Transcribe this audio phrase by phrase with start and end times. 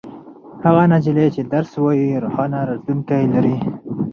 [0.63, 3.55] هغه نجلۍ چې درس وايي روښانه راتلونکې لري.